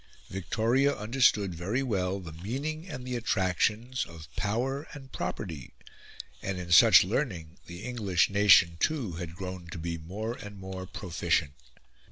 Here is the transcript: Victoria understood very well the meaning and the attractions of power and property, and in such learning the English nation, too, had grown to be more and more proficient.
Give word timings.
Victoria 0.31 0.95
understood 0.95 1.53
very 1.53 1.83
well 1.83 2.19
the 2.19 2.31
meaning 2.31 2.89
and 2.89 3.05
the 3.05 3.15
attractions 3.15 4.03
of 4.03 4.35
power 4.35 4.87
and 4.93 5.11
property, 5.11 5.75
and 6.41 6.57
in 6.57 6.71
such 6.71 7.03
learning 7.03 7.59
the 7.67 7.83
English 7.83 8.27
nation, 8.27 8.77
too, 8.79 9.11
had 9.11 9.35
grown 9.35 9.67
to 9.67 9.77
be 9.77 9.99
more 9.99 10.33
and 10.33 10.57
more 10.57 10.87
proficient. 10.87 11.53